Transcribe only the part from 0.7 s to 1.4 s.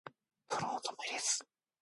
분 걸리네요